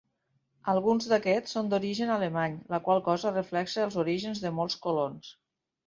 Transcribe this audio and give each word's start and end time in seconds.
Alguns 0.71 1.07
d'aquests 1.11 1.53
són 1.57 1.69
d'origen 1.75 2.15
alemany, 2.15 2.57
la 2.75 2.81
qual 2.89 3.05
cosa 3.11 3.37
reflexa 3.39 3.87
els 3.91 4.03
orígens 4.09 4.47
de 4.49 4.57
molts 4.61 4.85
colons. 4.89 5.35